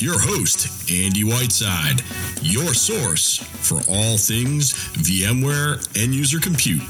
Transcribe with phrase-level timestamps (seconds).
[0.00, 2.02] your host, Andy Whiteside,
[2.40, 6.80] your source for all things VMware end user compute.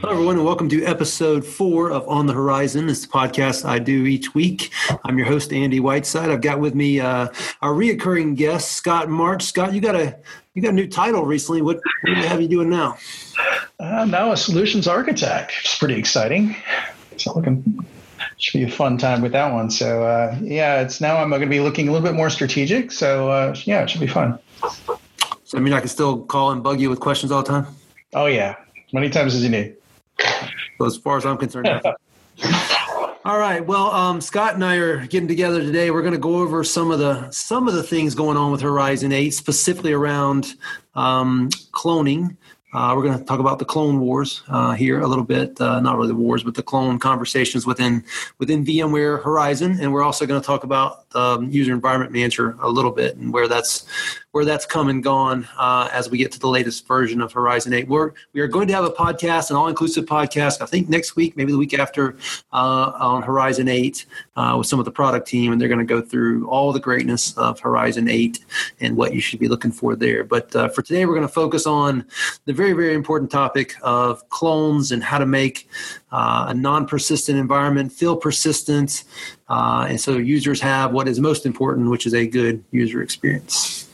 [0.00, 2.88] Hello, everyone, and welcome to episode four of On the Horizon.
[2.88, 4.70] Is the podcast I do each week.
[5.04, 6.30] I'm your host, Andy Whiteside.
[6.30, 7.28] I've got with me uh,
[7.60, 9.42] our reoccurring guest, Scott March.
[9.42, 10.16] Scott, you got a
[10.54, 11.60] you got a new title recently.
[11.60, 12.96] What, what have you doing now?
[13.80, 15.52] Uh, now a solutions architect.
[15.60, 16.56] It's pretty exciting.
[17.16, 17.86] So looking
[18.38, 19.70] should be a fun time with that one.
[19.70, 22.90] So uh, yeah, it's now I'm going to be looking a little bit more strategic.
[22.90, 24.38] So uh, yeah, it should be fun.
[25.44, 27.66] So I mean, I can still call and bug you with questions all the time.
[28.14, 28.56] Oh yeah,
[28.92, 29.76] many times as you need.
[30.78, 31.68] So as far as I'm concerned.
[33.24, 33.62] All right.
[33.66, 35.90] Well, um, Scott and I are getting together today.
[35.90, 38.62] We're going to go over some of the some of the things going on with
[38.62, 40.54] Horizon Eight, specifically around
[40.94, 42.37] um, cloning.
[42.72, 45.58] Uh, we're going to talk about the clone wars uh, here a little bit.
[45.58, 48.04] Uh, not really the wars, but the clone conversations within
[48.38, 52.68] within VMware Horizon, and we're also going to talk about um, user environment manager a
[52.68, 53.86] little bit and where that's
[54.32, 57.72] where that's come and gone uh, as we get to the latest version of Horizon
[57.72, 57.88] 8.
[57.88, 61.16] We're, we are going to have a podcast, an all inclusive podcast, I think next
[61.16, 62.16] week, maybe the week after,
[62.52, 65.84] uh, on Horizon 8 uh, with some of the product team, and they're going to
[65.84, 68.38] go through all the greatness of Horizon 8
[68.80, 70.24] and what you should be looking for there.
[70.24, 72.06] But for today, we're going to focus on
[72.44, 75.68] the very, very important topic of clones and how to make
[76.10, 79.04] uh, a non persistent environment feel persistent.
[79.48, 83.88] Uh, and so users have what is most important, which is a good user experience.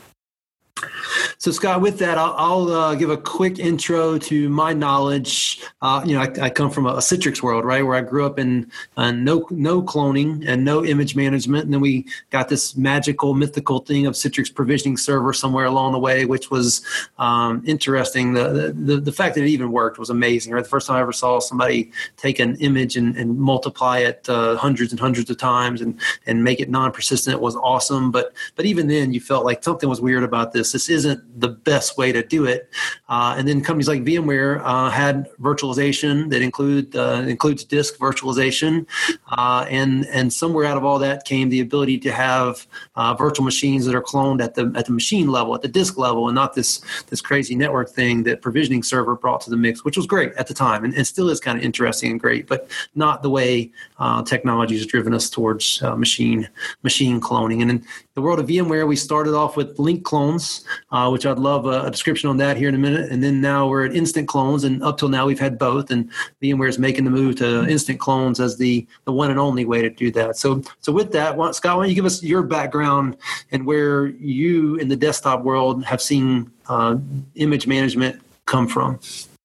[1.45, 5.61] So, Scott, with that, I'll, I'll uh, give a quick intro to my knowledge.
[5.83, 8.39] Uh, you know, I, I, come from a, Citrix world, right, where I grew up
[8.39, 13.35] in uh, no no cloning and no image management, and then we got this magical,
[13.35, 16.83] mythical thing of Citrix provisioning server somewhere along the way, which was
[17.19, 18.33] um, interesting.
[18.33, 20.55] The, the the fact that it even worked was amazing.
[20.55, 24.27] Right, the first time I ever saw somebody take an image and, and multiply it
[24.31, 28.11] uh, hundreds and hundreds of times and and make it non-persistent was awesome.
[28.11, 30.73] But but even then, you felt like something was weird about this.
[30.73, 32.71] This isn't the best way to do it.
[33.09, 38.87] Uh, and then companies like VMware uh, had virtualization that include uh, includes disk virtualization,
[39.31, 43.45] uh, and and somewhere out of all that came the ability to have uh, virtual
[43.45, 46.35] machines that are cloned at the at the machine level, at the disk level, and
[46.35, 50.07] not this this crazy network thing that provisioning server brought to the mix, which was
[50.07, 53.23] great at the time, and, and still is kind of interesting and great, but not
[53.23, 56.49] the way uh, technology has driven us towards machine
[56.83, 57.61] machine cloning.
[57.63, 60.65] And in the world of VMware, we started off with link clones,
[61.11, 63.11] which which I'd love a, a, description on that here in a minute.
[63.11, 65.91] And then now we're at instant clones, and up till now we've had both.
[65.91, 66.11] And
[66.43, 69.81] VMware is making the move to instant clones as the the one and only way
[69.81, 70.37] to do that.
[70.37, 73.17] So so with that, Scott, why don't you give us your background
[73.51, 76.97] and where you in the desktop world have seen uh,
[77.37, 79.01] image management come from?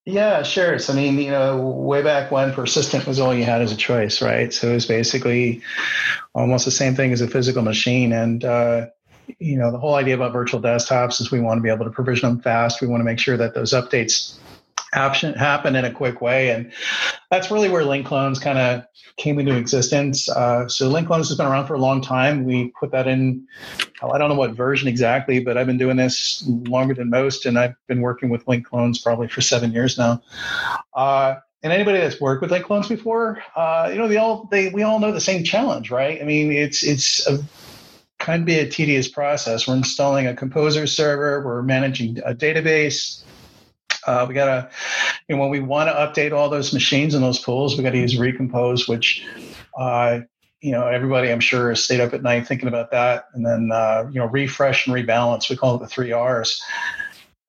[0.05, 0.79] Yeah, sure.
[0.79, 3.75] So, I mean, you know, way back when persistent was all you had as a
[3.75, 4.51] choice, right?
[4.51, 5.61] So it was basically
[6.33, 8.11] almost the same thing as a physical machine.
[8.11, 8.87] And, uh,
[9.39, 11.91] you know, the whole idea about virtual desktops is we want to be able to
[11.91, 12.81] provision them fast.
[12.81, 14.37] We want to make sure that those updates
[14.91, 16.49] happen in a quick way.
[16.49, 16.71] And
[17.29, 18.85] that's really where link clones kind of
[19.17, 20.29] came into existence.
[20.29, 22.43] Uh, so link clones has been around for a long time.
[22.43, 23.45] We put that in,
[24.01, 27.45] I don't know what version exactly, but I've been doing this longer than most.
[27.45, 30.21] And I've been working with link clones probably for seven years now.
[30.93, 34.69] Uh, and anybody that's worked with link clones before, uh, you know, they all they
[34.69, 36.21] we all know the same challenge, right?
[36.21, 37.37] I mean, it's it's a
[38.19, 39.67] can be a tedious process.
[39.67, 43.23] We're installing a composer server, we're managing a database.
[44.05, 44.69] Uh, we got to,
[45.27, 47.91] you know, when we want to update all those machines and those pools, we got
[47.91, 49.25] to use Recompose, which,
[49.77, 50.19] uh,
[50.61, 53.25] you know, everybody I'm sure has stayed up at night thinking about that.
[53.33, 55.49] And then, uh, you know, refresh and rebalance.
[55.49, 56.61] We call it the three R's.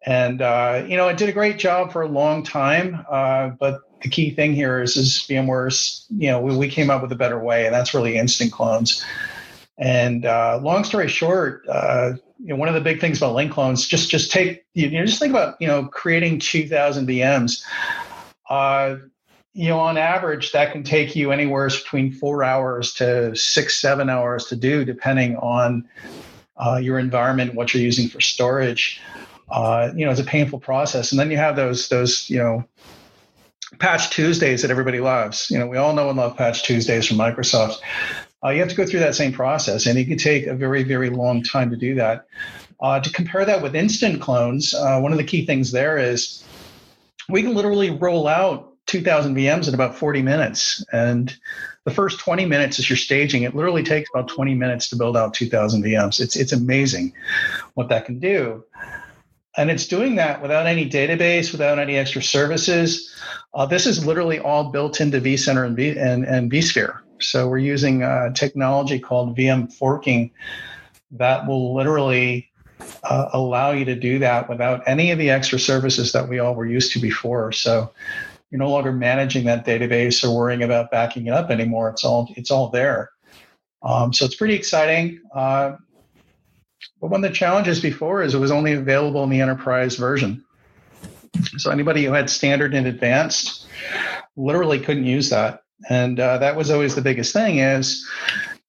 [0.06, 3.04] And, uh, you know, it did a great job for a long time.
[3.08, 7.02] Uh, but the key thing here is, is VMware's, you know, we, we came up
[7.02, 9.04] with a better way, and that's really instant clones.
[9.80, 13.50] And uh, long story short, uh, you know, one of the big things about link
[13.50, 17.64] clones, just just take you know, just think about you know creating 2,000 VMs.
[18.48, 18.96] Uh,
[19.54, 24.08] you know, on average, that can take you anywhere between four hours to six, seven
[24.08, 25.88] hours to do, depending on
[26.56, 29.00] uh, your environment, what you're using for storage.
[29.50, 32.64] Uh, you know, it's a painful process, and then you have those those you know
[33.78, 35.50] patch Tuesdays that everybody loves.
[35.50, 37.78] You know, we all know and love patch Tuesdays from Microsoft
[38.44, 40.82] uh, you have to go through that same process, and it can take a very,
[40.82, 42.26] very long time to do that.
[42.80, 46.42] Uh, to compare that with instant clones, uh, one of the key things there is
[47.28, 50.84] we can literally roll out 2,000 VMs in about 40 minutes.
[50.92, 51.34] And
[51.84, 55.16] the first 20 minutes as you're staging, it literally takes about 20 minutes to build
[55.16, 56.20] out 2,000 VMs.
[56.20, 57.12] It's, it's amazing
[57.74, 58.64] what that can do.
[59.56, 63.14] and it's doing that without any database, without any extra services.
[63.52, 67.00] Uh, this is literally all built into vCenter and, v, and, and vSphere.
[67.22, 70.30] So we're using a technology called VM forking
[71.12, 72.50] that will literally
[73.04, 76.54] uh, allow you to do that without any of the extra services that we all
[76.54, 77.52] were used to before.
[77.52, 77.92] So
[78.50, 81.90] you're no longer managing that database or worrying about backing it up anymore.
[81.90, 83.10] It's all it's all there.
[83.82, 85.20] Um, so it's pretty exciting.
[85.34, 85.76] Uh,
[87.00, 90.44] but one of the challenges before is it was only available in the enterprise version.
[91.56, 93.66] So anybody who had standard and advanced
[94.36, 95.62] literally couldn't use that.
[95.88, 98.06] And uh, that was always the biggest thing is,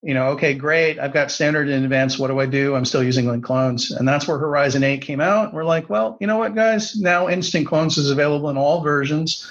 [0.01, 2.17] you know, okay, great, I've got standard and advanced.
[2.17, 2.75] What do I do?
[2.75, 3.91] I'm still using link clones.
[3.91, 5.53] And that's where Horizon 8 came out.
[5.53, 6.95] We're like, well, you know what, guys?
[6.95, 9.49] Now instant clones is available in all versions.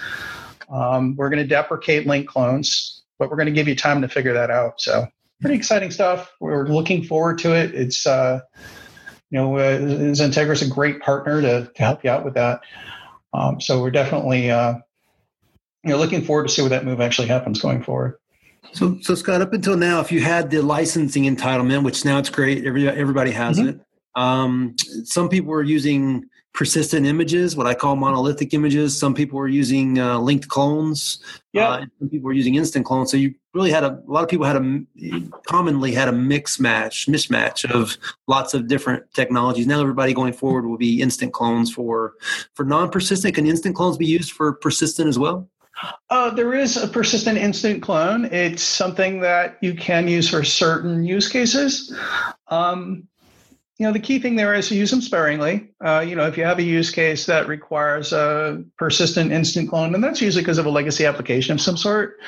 [0.69, 4.09] Um, we're going to deprecate link clones, but we're going to give you time to
[4.09, 4.81] figure that out.
[4.81, 5.07] So
[5.41, 6.33] pretty exciting stuff.
[6.41, 7.75] We're looking forward to it.
[7.75, 8.41] It's, uh,
[9.31, 12.63] you know, uh, XenTegra is a great partner to, to help you out with that.
[13.33, 14.75] Um, so we're definitely, uh,
[15.85, 18.19] you know, looking forward to see where that move actually happens going forward.
[18.73, 22.31] So, so Scott, up until now, if you had the licensing entitlement, which now it's
[22.31, 23.69] great, every, everybody has mm-hmm.
[23.71, 23.81] it.
[24.15, 28.99] Um, some people were using persistent images, what I call monolithic images.
[28.99, 31.21] Some people were using uh, linked clones.
[31.53, 31.69] Yeah.
[31.69, 33.11] Uh, some people were using instant clones.
[33.11, 34.81] So you really had a, a lot of people had a
[35.47, 39.67] commonly had a mix match, mismatch of lots of different technologies.
[39.67, 42.15] Now everybody going forward will be instant clones for
[42.55, 43.35] for non-persistent.
[43.35, 45.49] Can instant clones be used for persistent as well?
[46.09, 48.27] Uh, there is a persistent instant clone.
[48.27, 51.97] It's something that you can use for certain use cases.
[52.49, 53.09] Um,
[53.81, 55.71] you know, the key thing there is to use them sparingly.
[55.83, 59.95] Uh, you know, if you have a use case that requires a persistent instant clone,
[59.95, 62.19] and that's usually because of a legacy application of some sort,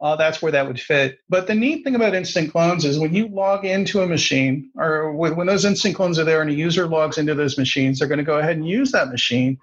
[0.00, 1.18] uh, that's where that would fit.
[1.28, 5.12] But the neat thing about instant clones is when you log into a machine, or
[5.12, 8.18] when those instant clones are there and a user logs into those machines, they're going
[8.18, 9.58] to go ahead and use that machine.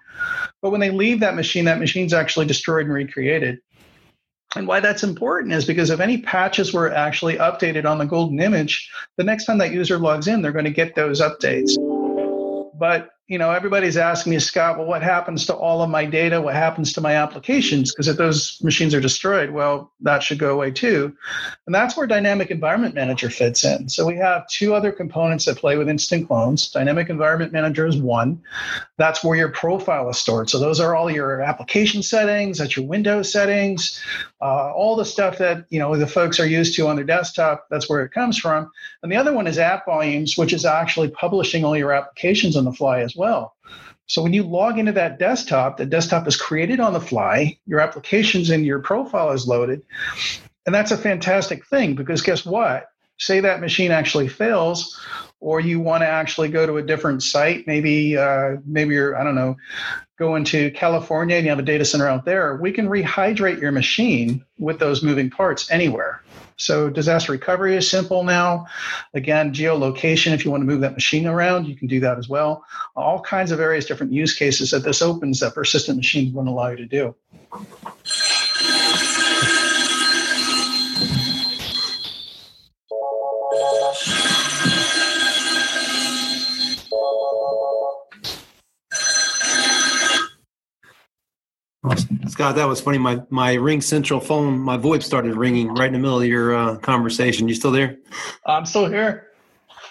[0.60, 3.62] But when they leave that machine, that machine's actually destroyed and recreated.
[4.54, 8.40] And why that's important is because if any patches were actually updated on the golden
[8.40, 11.72] image, the next time that user logs in, they're going to get those updates.
[12.78, 16.38] But you know, everybody's asking me, Scott, well, what happens to all of my data?
[16.38, 17.90] What happens to my applications?
[17.90, 21.16] Because if those machines are destroyed, well, that should go away too.
[21.64, 23.88] And that's where Dynamic Environment Manager fits in.
[23.88, 26.70] So we have two other components that play with instant clones.
[26.70, 28.38] Dynamic Environment Manager is one.
[28.98, 30.50] That's where your profile is stored.
[30.50, 33.98] So those are all your application settings, that's your Windows settings,
[34.42, 37.66] uh, all the stuff that you know the folks are used to on their desktop.
[37.70, 38.70] That's where it comes from.
[39.02, 42.66] And the other one is App Volumes, which is actually publishing all your applications on
[42.66, 43.54] the fly as well well.
[44.06, 47.80] So when you log into that desktop, the desktop is created on the fly, your
[47.80, 49.82] applications and your profile is loaded.
[50.66, 52.88] And that's a fantastic thing because guess what?
[53.18, 55.00] Say that machine actually fails,
[55.42, 59.24] or you want to actually go to a different site, maybe uh, maybe you're, I
[59.24, 59.56] don't know,
[60.16, 63.72] going to California and you have a data center out there, we can rehydrate your
[63.72, 66.22] machine with those moving parts anywhere.
[66.58, 68.66] So disaster recovery is simple now.
[69.14, 72.28] Again, geolocation, if you want to move that machine around, you can do that as
[72.28, 72.64] well.
[72.94, 76.68] All kinds of various different use cases that this opens that persistent machines won't allow
[76.68, 77.16] you to do.
[92.28, 92.98] Scott, that was funny.
[92.98, 96.76] My my RingCentral phone, my VoIP started ringing right in the middle of your uh,
[96.78, 97.48] conversation.
[97.48, 97.98] You still there?
[98.46, 99.28] I'm still here.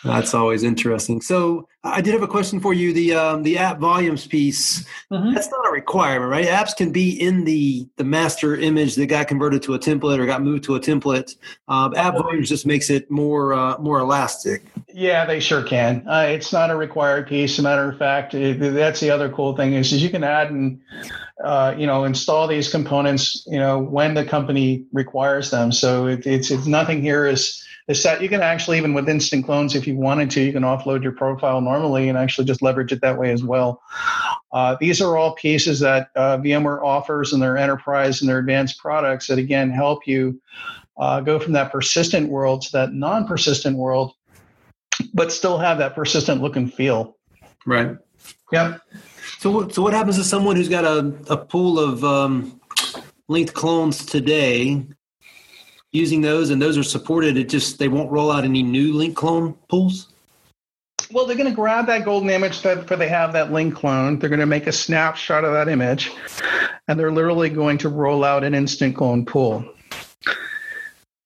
[0.03, 1.21] That's always interesting.
[1.21, 2.93] So I did have a question for you.
[2.93, 5.33] The um, the app volumes piece mm-hmm.
[5.33, 6.45] that's not a requirement, right?
[6.45, 10.27] Apps can be in the the master image that got converted to a template or
[10.27, 11.35] got moved to a template.
[11.67, 14.63] Um, app volumes just makes it more uh, more elastic.
[14.93, 16.07] Yeah, they sure can.
[16.07, 17.53] Uh, it's not a required piece.
[17.53, 20.23] As a matter of fact, it, that's the other cool thing is, is you can
[20.23, 20.79] add and
[21.43, 25.71] uh, you know install these components you know when the company requires them.
[25.71, 28.21] So it, it's it's nothing here is is set.
[28.21, 31.11] You can actually, even with instant clones, if you wanted to, you can offload your
[31.11, 33.81] profile normally and actually just leverage it that way as well.
[34.51, 38.77] Uh, these are all pieces that uh, VMware offers in their enterprise and their advanced
[38.79, 40.41] products that, again, help you
[40.97, 44.13] uh, go from that persistent world to that non persistent world,
[45.13, 47.17] but still have that persistent look and feel.
[47.65, 47.97] Right.
[48.51, 48.81] Yep.
[49.39, 52.59] So, so what happens to someone who's got a, a pool of um,
[53.29, 54.85] linked clones today
[55.91, 59.15] using those and those are supported, it just they won't roll out any new link
[59.15, 60.10] clone pools?
[61.13, 64.19] Well, they're going to grab that golden image that they have that link clone.
[64.19, 66.11] They're going to make a snapshot of that image,
[66.87, 69.65] and they're literally going to roll out an instant clone pool.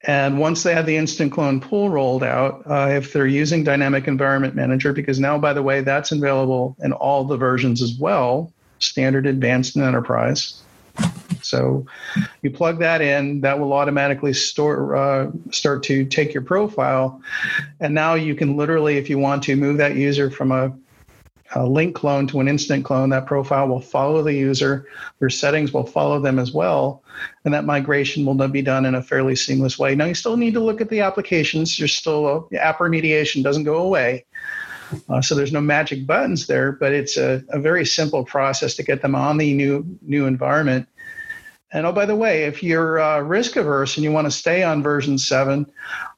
[0.08, 4.08] And once they have the instant clone pool rolled out, uh, if they're using Dynamic
[4.08, 8.52] Environment Manager, because now, by the way, that's available in all the versions as well
[8.80, 10.62] standard, advanced, and enterprise.
[11.46, 11.86] So
[12.42, 17.22] you plug that in, that will automatically store, uh, start to take your profile.
[17.80, 20.76] And now you can literally, if you want to, move that user from a
[21.54, 24.88] a link clone to an instant clone, that profile will follow the user.
[25.20, 27.04] Their settings will follow them as well.
[27.46, 29.96] And that migration will be done in a fairly seamless way.
[29.96, 31.78] Now, you still need to look at the applications.
[31.78, 34.26] You're still app remediation doesn't go away.
[35.10, 38.84] Uh, so there's no magic buttons there, but it's a, a very simple process to
[38.84, 40.88] get them on the new new environment.
[41.72, 44.64] And oh, by the way, if you're uh, risk averse and you want to stay
[44.64, 45.66] on version 7,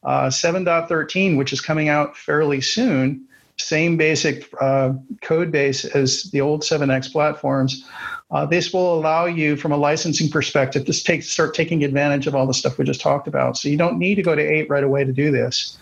[0.04, 3.28] uh, 7.13, which is coming out fairly soon,
[3.58, 7.88] same basic uh, code base as the old 7x platforms.
[8.30, 12.36] Uh, this will allow you, from a licensing perspective, to take, start taking advantage of
[12.36, 13.58] all the stuff we just talked about.
[13.58, 15.78] So you don't need to go to 8 right away to do this.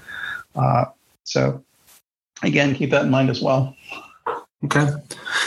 [0.56, 0.86] Uh,
[1.24, 1.62] so,
[2.44, 3.76] again, keep that in mind as well.
[4.64, 4.88] Okay.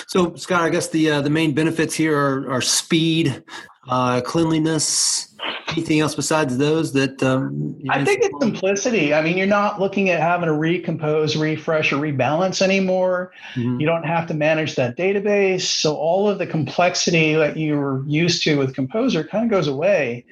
[0.07, 3.43] So, Scott, I guess the uh, the main benefits here are, are speed,
[3.89, 5.35] uh, cleanliness,
[5.71, 9.15] anything else besides those that um, I think it's simplicity.
[9.15, 13.33] I mean, you're not looking at having to recompose, refresh, or rebalance anymore.
[13.55, 13.81] Mm-hmm.
[13.81, 15.63] You don't have to manage that database.
[15.63, 19.69] So all of the complexity that you were used to with Composer kind of goes
[19.69, 20.27] away.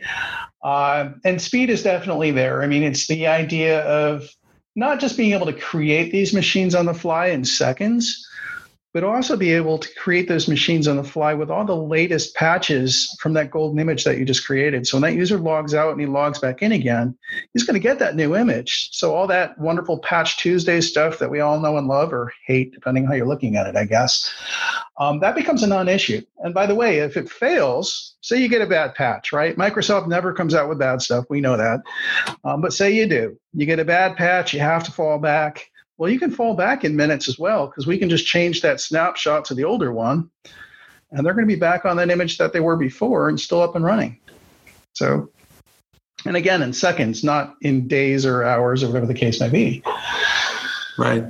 [0.62, 2.62] Uh, and speed is definitely there.
[2.62, 4.28] I mean, it's the idea of
[4.74, 8.25] not just being able to create these machines on the fly in seconds,
[8.96, 12.34] but also be able to create those machines on the fly with all the latest
[12.34, 14.86] patches from that golden image that you just created.
[14.86, 17.14] So when that user logs out and he logs back in again,
[17.52, 18.88] he's going to get that new image.
[18.92, 22.72] So all that wonderful Patch Tuesday stuff that we all know and love or hate,
[22.72, 24.32] depending how you're looking at it, I guess,
[24.98, 26.22] um, that becomes a non-issue.
[26.38, 29.58] And by the way, if it fails, say you get a bad patch, right?
[29.58, 31.26] Microsoft never comes out with bad stuff.
[31.28, 31.80] We know that.
[32.44, 35.70] Um, but say you do, you get a bad patch, you have to fall back
[35.98, 38.80] well, you can fall back in minutes as well because we can just change that
[38.80, 40.30] snapshot to the older one
[41.10, 43.62] and they're going to be back on that image that they were before and still
[43.62, 44.18] up and running.
[44.92, 45.30] So,
[46.24, 49.82] and again, in seconds, not in days or hours or whatever the case may be.
[50.98, 51.24] Right.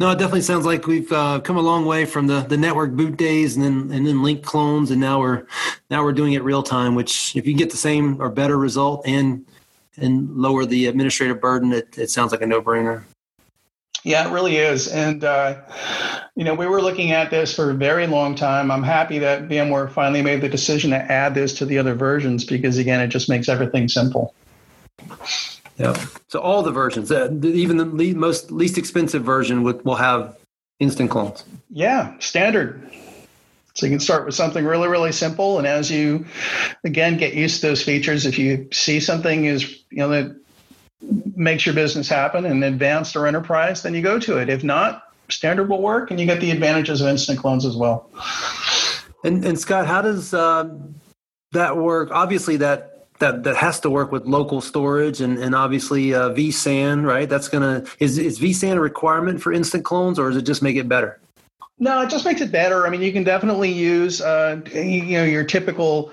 [0.00, 2.92] No, it definitely sounds like we've uh, come a long way from the, the network
[2.92, 5.46] boot days and then and then link clones, and now we're
[5.88, 6.96] now we're doing it real time.
[6.96, 9.46] Which, if you get the same or better result and
[9.96, 13.04] and lower the administrative burden, it, it sounds like a no brainer.
[14.04, 14.86] Yeah, it really is.
[14.86, 15.62] And, uh,
[16.36, 18.70] you know, we were looking at this for a very long time.
[18.70, 22.44] I'm happy that VMware finally made the decision to add this to the other versions
[22.44, 24.34] because, again, it just makes everything simple.
[25.78, 25.96] Yeah.
[26.28, 30.36] So all the versions, uh, even the le- most least expensive version would, will have
[30.80, 31.42] instant clones.
[31.70, 32.90] Yeah, standard.
[33.72, 36.26] So you can start with something really, really simple, and as you
[36.84, 40.36] again get used to those features, if you see something is you know that
[41.36, 44.48] makes your business happen and advanced or enterprise, then you go to it.
[44.48, 48.10] If not, standard will work and you get the advantages of instant clones as well.
[49.24, 50.68] And, and Scott, how does uh,
[51.52, 52.10] that work?
[52.10, 57.06] Obviously, that that that has to work with local storage and and obviously uh, vSAN,
[57.06, 57.28] right?
[57.28, 60.76] That's gonna is is vSAN a requirement for instant clones, or does it just make
[60.76, 61.20] it better?
[61.78, 62.86] No, it just makes it better.
[62.86, 66.12] I mean, you can definitely use, uh, you know, your typical,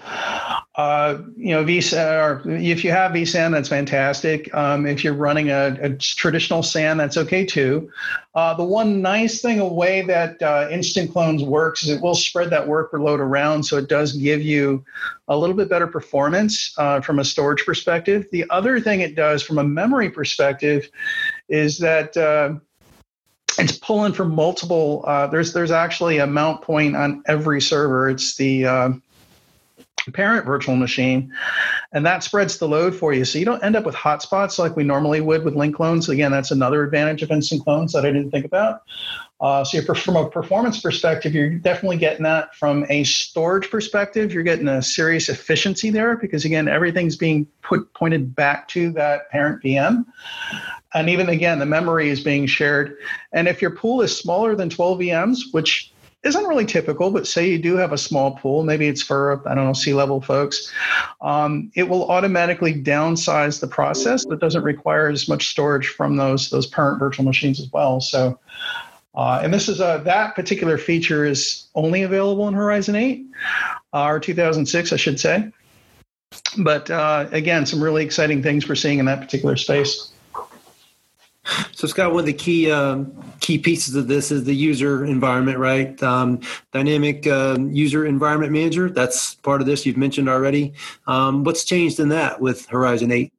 [0.81, 2.45] uh, you know, vSAN.
[2.45, 4.51] Or if you have vSAN, that's fantastic.
[4.55, 7.91] Um, if you're running a, a, traditional SAN, that's okay too.
[8.33, 12.15] Uh, the one nice thing, a way that uh, Instant Clones works, is it will
[12.15, 14.83] spread that workload around, so it does give you
[15.27, 18.25] a little bit better performance uh, from a storage perspective.
[18.31, 20.89] The other thing it does, from a memory perspective,
[21.47, 22.55] is that uh,
[23.59, 25.03] it's pulling from multiple.
[25.31, 28.09] There's there's actually a mount point on every server.
[28.09, 28.99] It's the
[30.09, 31.31] parent virtual machine,
[31.91, 33.25] and that spreads the load for you.
[33.25, 36.09] So you don't end up with hotspots like we normally would with link clones.
[36.09, 38.81] Again, that's another advantage of instant clones that I didn't think about.
[39.39, 42.55] Uh, so from a performance perspective, you're definitely getting that.
[42.55, 47.91] From a storage perspective, you're getting a serious efficiency there because again, everything's being put
[47.93, 50.05] pointed back to that parent VM
[50.93, 52.97] and even again, the memory is being shared.
[53.31, 55.91] And if your pool is smaller than 12 VMs, which
[56.23, 59.55] isn't really typical, but say you do have a small pool, maybe it's for, I
[59.55, 60.71] don't know, C-level folks,
[61.21, 66.49] um, it will automatically downsize the process, but doesn't require as much storage from those,
[66.49, 67.99] those parent virtual machines as well.
[68.01, 68.39] So,
[69.15, 73.25] uh, and this is a, that particular feature is only available in Horizon 8
[73.93, 75.51] uh, or 2006, I should say.
[76.59, 80.11] But uh, again, some really exciting things we're seeing in that particular space.
[81.71, 85.57] So, Scott, one of the key um, key pieces of this is the user environment,
[85.57, 86.01] right?
[86.03, 88.89] Um, dynamic uh, user environment manager.
[88.89, 89.85] That's part of this.
[89.85, 90.73] You've mentioned already.
[91.07, 93.33] Um, what's changed in that with Horizon Eight?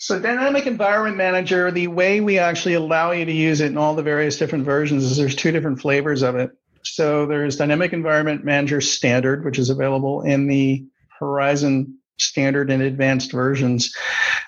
[0.00, 3.96] So Dynamic Environment Manager, the way we actually allow you to use it in all
[3.96, 6.52] the various different versions is there's two different flavors of it.
[6.84, 10.86] So there's Dynamic Environment Manager Standard, which is available in the
[11.18, 13.94] Horizon standard and advanced versions.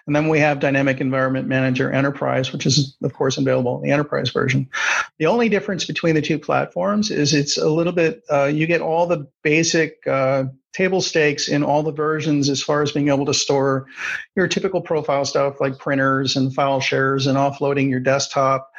[0.06, 3.92] And then we have Dynamic Environment Manager Enterprise, which is, of course, available in the
[3.92, 4.68] enterprise version.
[5.18, 8.80] The only difference between the two platforms is it's a little bit, uh, you get
[8.80, 13.26] all the basic uh, table stakes in all the versions as far as being able
[13.26, 13.86] to store
[14.36, 18.70] your typical profile stuff like printers and file shares and offloading your desktop.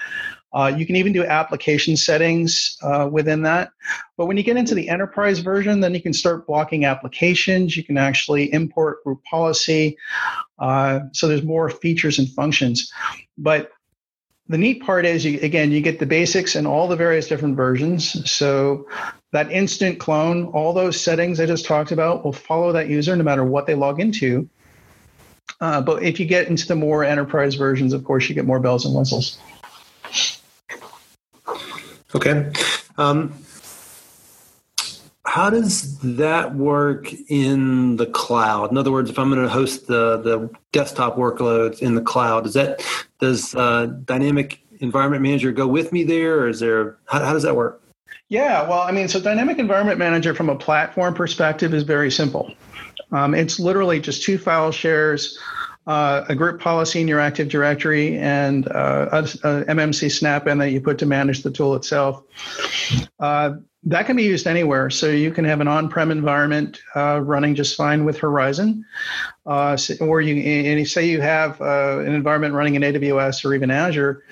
[0.54, 3.72] Uh, you can even do application settings uh, within that.
[4.18, 7.78] But when you get into the enterprise version, then you can start blocking applications.
[7.78, 9.98] You can actually import group policy.
[10.60, 12.92] Uh, so there's more features and functions.
[13.38, 13.72] But
[14.48, 17.56] the neat part is, you, again, you get the basics in all the various different
[17.56, 18.30] versions.
[18.30, 18.88] So
[19.32, 23.24] that instant clone, all those settings I just talked about will follow that user no
[23.24, 24.50] matter what they log into.
[25.62, 28.60] Uh, but if you get into the more enterprise versions, of course, you get more
[28.60, 29.38] bells and whistles.
[32.16, 32.52] Okay.
[32.98, 33.34] Um,
[35.26, 38.72] how does that work in the cloud?
[38.72, 42.44] In other words, if I'm going to host the the desktop workloads in the cloud,
[42.44, 42.86] does that
[43.20, 47.44] does uh, Dynamic Environment Manager go with me there, or is there how, how does
[47.44, 47.82] that work?
[48.28, 52.54] Yeah, well, I mean, so Dynamic Environment Manager from a platform perspective is very simple.
[53.12, 55.38] Um, it's literally just two file shares
[55.88, 60.72] uh, a group policy in your Active Directory, and uh, a, a, MMC snap-in that
[60.72, 62.24] you put to manage the tool itself.
[63.20, 64.90] Uh, that can be used anywhere.
[64.92, 68.86] So you can have an on-prem environment uh, running just fine with Horizon,
[69.48, 73.56] uh, or you and you say you have uh, an environment running in AWS or
[73.56, 74.24] even Azure.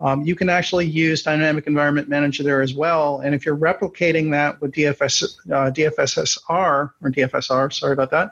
[0.00, 3.20] Um, you can actually use Dynamic Environment Manager there as well.
[3.20, 8.30] And if you're replicating that with DFS, uh, DFSSR or DFSR, sorry about that,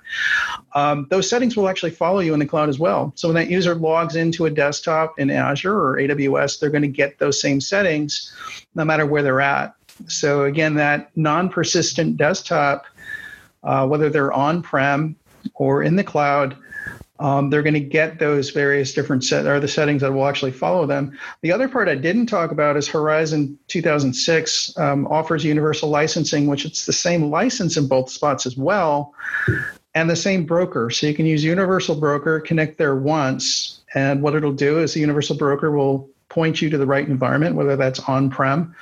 [0.74, 3.12] um, those settings will actually follow you in the cloud as well.
[3.16, 6.88] So when that user logs into a desktop in Azure or AWS, they're going to
[6.88, 8.32] get those same settings
[8.76, 9.75] no matter where they're at.
[10.08, 12.86] So again, that non-persistent desktop,
[13.62, 15.16] uh, whether they're on-prem
[15.54, 16.56] or in the cloud,
[17.18, 20.52] um, they're going to get those various different set are the settings that will actually
[20.52, 21.18] follow them.
[21.40, 26.64] The other part I didn't talk about is Horizon 2006 um, offers universal licensing, which
[26.64, 29.14] it's the same license in both spots as well,
[29.94, 30.90] and the same broker.
[30.90, 35.00] So you can use Universal Broker, connect there once, and what it'll do is the
[35.00, 38.74] Universal Broker will point you to the right environment, whether that's on-prem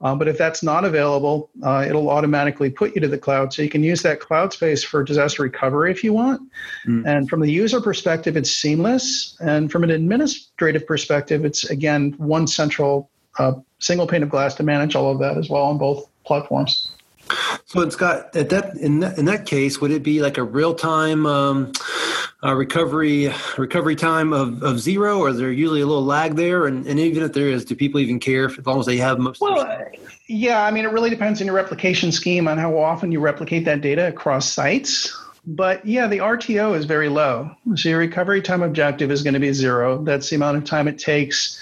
[0.00, 3.52] uh, but if that's not available, uh, it'll automatically put you to the cloud.
[3.52, 6.42] So you can use that cloud space for disaster recovery if you want.
[6.86, 7.06] Mm.
[7.06, 9.36] And from the user perspective, it's seamless.
[9.40, 14.62] And from an administrative perspective, it's again one central uh, single pane of glass to
[14.62, 16.93] manage all of that as well on both platforms.
[17.66, 20.42] So, and Scott, at that in that, in that case, would it be like a
[20.42, 21.72] real time um,
[22.44, 26.66] uh, recovery recovery time of, of zero, or is there usually a little lag there?
[26.66, 28.98] And, and even if there is, do people even care if, as long as they
[28.98, 29.40] have most?
[29.40, 29.66] Well,
[30.26, 33.64] yeah, I mean, it really depends on your replication scheme on how often you replicate
[33.64, 35.18] that data across sites.
[35.46, 37.50] But yeah, the RTO is very low.
[37.74, 40.02] So your recovery time objective is going to be zero.
[40.02, 41.60] That's the amount of time it takes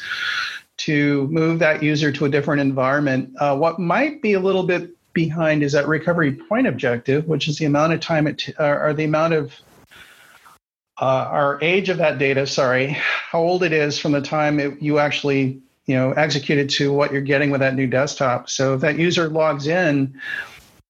[0.79, 3.35] to move that user to a different environment.
[3.39, 7.59] Uh, what might be a little bit behind is that recovery point objective, which is
[7.59, 9.55] the amount of time it t- or the amount of
[11.01, 12.47] uh, our age of that data.
[12.47, 16.93] Sorry, how old it is from the time it, you actually you know executed to
[16.93, 18.49] what you're getting with that new desktop.
[18.49, 20.21] So if that user logs in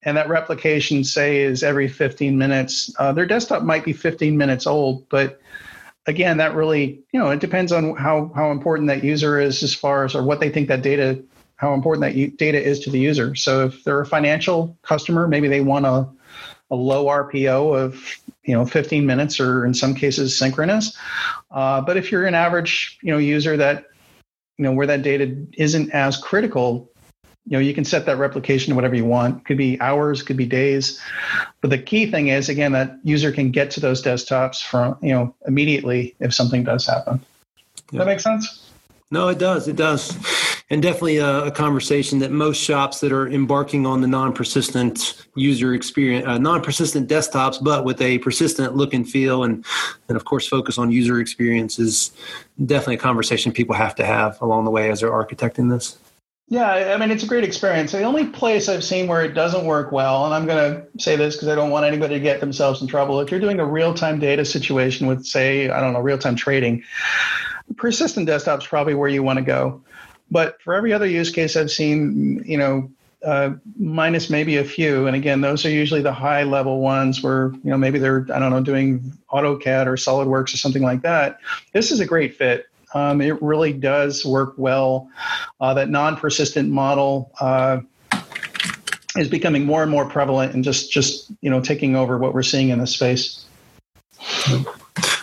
[0.02, 4.66] and that replication say is every 15 minutes, uh, their desktop might be 15 minutes
[4.66, 5.40] old, but
[6.06, 9.74] again, that really you know it depends on how how important that user is as
[9.74, 11.22] far as or what they think that data
[11.62, 13.36] how important that data is to the user.
[13.36, 16.08] So if they're a financial customer, maybe they want a,
[16.72, 18.04] a low RPO of
[18.42, 20.98] you know 15 minutes or in some cases synchronous.
[21.52, 23.86] Uh, but if you're an average you know user that
[24.58, 26.90] you know where that data isn't as critical,
[27.46, 29.44] you know you can set that replication to whatever you want.
[29.44, 31.00] Could be hours, could be days.
[31.60, 35.12] But the key thing is again that user can get to those desktops from you
[35.12, 37.20] know immediately if something does happen.
[37.92, 38.68] Does that make sense?
[39.12, 39.68] No, it does.
[39.68, 40.41] It does
[40.72, 45.74] and definitely a, a, conversation that most shops that are embarking on the non-persistent user
[45.74, 49.66] experience, uh, non-persistent desktops, but with a persistent look and feel, and
[50.08, 52.10] and of course focus on user experience is
[52.64, 55.98] definitely a conversation people have to have along the way as they're architecting this.
[56.48, 57.92] Yeah, I mean it's a great experience.
[57.92, 61.16] The only place I've seen where it doesn't work well, and I'm going to say
[61.16, 63.20] this because I don't want anybody to get themselves in trouble.
[63.20, 66.82] If you're doing a real-time data situation with, say, I don't know, real-time trading,
[67.76, 69.82] persistent desktop's probably where you want to go.
[70.32, 72.90] But for every other use case I've seen, you know,
[73.22, 75.06] uh, minus maybe a few.
[75.06, 78.38] And again, those are usually the high level ones where you know maybe they're I
[78.38, 81.38] don't know doing AutoCAD or SolidWorks or something like that.
[81.72, 82.66] This is a great fit.
[82.94, 85.08] Um, it really does work well.
[85.60, 87.80] Uh, that non-persistent model uh,
[89.16, 92.42] is becoming more and more prevalent and just just you know taking over what we're
[92.42, 93.44] seeing in this space.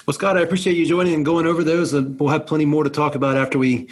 [0.10, 1.93] Well, Scott, I appreciate you joining and going over those.
[1.93, 3.89] We'll have plenty more to talk about after we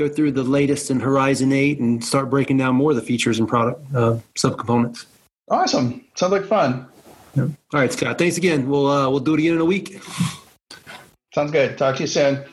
[0.00, 3.38] go through the latest in Horizon 8 and start breaking down more of the features
[3.38, 5.04] and product uh, subcomponents.
[5.50, 6.02] Awesome.
[6.14, 6.86] Sounds like fun.
[7.34, 7.42] Yeah.
[7.44, 8.16] All right, Scott.
[8.16, 8.68] Thanks again.
[8.68, 10.02] We'll uh, we'll do it again in a week.
[11.34, 11.76] Sounds good.
[11.76, 12.44] Talk to you soon.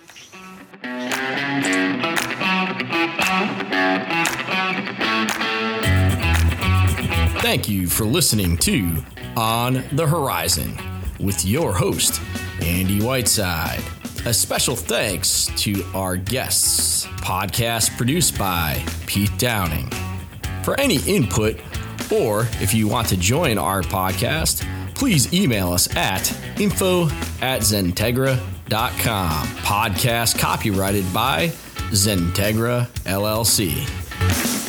[7.40, 9.04] Thank you for listening to
[9.38, 10.78] On the Horizon
[11.20, 12.22] with your host,
[12.62, 13.84] Andy Whiteside.
[14.28, 17.06] A special thanks to our guests.
[17.22, 19.90] Podcast produced by Pete Downing.
[20.64, 21.62] For any input,
[22.12, 27.06] or if you want to join our podcast, please email us at info
[27.40, 29.48] at xentegra.com.
[29.48, 31.48] Podcast copyrighted by
[31.92, 34.67] XenTegra LLC.